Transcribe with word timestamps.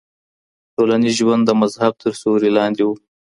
ټولنيز 0.75 1.13
ژوند 1.19 1.43
د 1.45 1.51
مذهب 1.61 1.93
تر 2.01 2.11
سيوري 2.21 2.49
لاندې 2.57 2.83
و. 2.85 2.89